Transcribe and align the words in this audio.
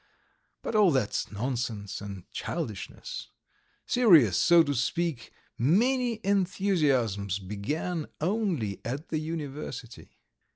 But 0.63 0.73
all 0.73 0.89
that's 0.89 1.31
nonsense 1.31 2.01
and 2.01 2.27
childishness. 2.31 3.27
Serious, 3.85 4.35
so 4.35 4.63
to 4.63 4.73
speak, 4.73 5.31
manly 5.59 6.19
enthusiasms 6.23 7.37
began 7.37 8.07
only 8.19 8.81
at 8.83 9.09
the 9.09 9.19
university. 9.19 10.17